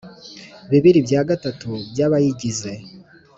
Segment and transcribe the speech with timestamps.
[0.69, 2.71] bibiri bya gatatu by abayigize